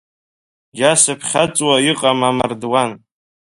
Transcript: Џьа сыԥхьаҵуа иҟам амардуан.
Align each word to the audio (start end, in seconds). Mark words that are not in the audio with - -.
Џьа 0.77 0.91
сыԥхьаҵуа 1.01 1.75
иҟам 1.89 2.19
амардуан. 2.29 2.91